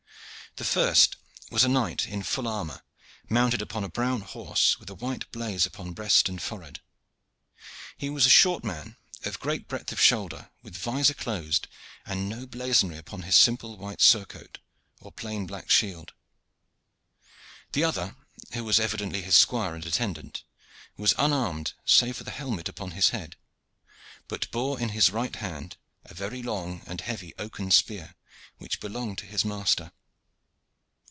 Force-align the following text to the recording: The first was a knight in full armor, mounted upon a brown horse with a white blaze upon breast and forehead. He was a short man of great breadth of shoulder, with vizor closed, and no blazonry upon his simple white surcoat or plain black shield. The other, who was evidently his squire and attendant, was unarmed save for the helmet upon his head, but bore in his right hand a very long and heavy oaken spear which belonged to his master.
The 0.57 0.65
first 0.65 1.15
was 1.49 1.63
a 1.63 1.69
knight 1.69 2.05
in 2.09 2.23
full 2.23 2.45
armor, 2.45 2.81
mounted 3.29 3.61
upon 3.61 3.85
a 3.85 3.89
brown 3.89 4.19
horse 4.19 4.77
with 4.81 4.89
a 4.89 4.93
white 4.93 5.31
blaze 5.31 5.65
upon 5.65 5.93
breast 5.93 6.27
and 6.27 6.41
forehead. 6.41 6.81
He 7.97 8.09
was 8.09 8.25
a 8.25 8.29
short 8.29 8.61
man 8.65 8.97
of 9.23 9.39
great 9.39 9.69
breadth 9.69 9.93
of 9.93 10.01
shoulder, 10.01 10.49
with 10.61 10.75
vizor 10.75 11.13
closed, 11.13 11.69
and 12.05 12.27
no 12.27 12.45
blazonry 12.45 12.97
upon 12.97 13.21
his 13.21 13.37
simple 13.37 13.77
white 13.77 14.01
surcoat 14.01 14.59
or 14.99 15.13
plain 15.13 15.47
black 15.47 15.69
shield. 15.71 16.11
The 17.71 17.85
other, 17.85 18.17
who 18.53 18.65
was 18.65 18.77
evidently 18.77 19.21
his 19.21 19.37
squire 19.37 19.73
and 19.73 19.85
attendant, 19.85 20.43
was 20.97 21.13
unarmed 21.17 21.71
save 21.85 22.17
for 22.17 22.25
the 22.25 22.29
helmet 22.31 22.67
upon 22.67 22.91
his 22.91 23.09
head, 23.11 23.37
but 24.27 24.51
bore 24.51 24.81
in 24.81 24.89
his 24.89 25.11
right 25.11 25.37
hand 25.37 25.77
a 26.03 26.13
very 26.13 26.43
long 26.43 26.81
and 26.85 26.99
heavy 26.99 27.33
oaken 27.39 27.71
spear 27.71 28.15
which 28.57 28.81
belonged 28.81 29.17
to 29.19 29.25
his 29.25 29.45
master. 29.45 29.93